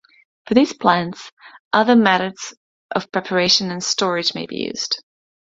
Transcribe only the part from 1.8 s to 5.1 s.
methods of preparation and storage may be used.